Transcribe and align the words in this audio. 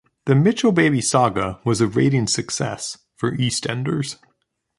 The 0.25 0.33
Mitchell 0.33 0.71
baby 0.71 0.99
saga 0.99 1.59
was 1.63 1.79
a 1.79 1.85
ratings 1.85 2.33
success 2.33 2.97
for 3.17 3.33
"EastEnders". 3.37 4.17